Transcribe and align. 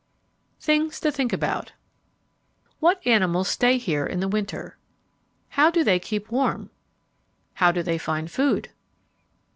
THINGS 0.59 0.99
TO 0.99 1.11
THINK 1.11 1.31
ABOUT 1.33 1.73
What 2.79 3.05
animals 3.05 3.49
stay 3.49 3.77
here 3.77 4.03
in 4.03 4.19
the 4.19 4.27
winter? 4.27 4.79
How 5.49 5.69
do 5.69 5.83
they 5.83 5.99
keep 5.99 6.31
warm? 6.31 6.71
How 7.53 7.71
do 7.71 7.83
they 7.83 7.99
find 7.99 8.31
food? 8.31 8.71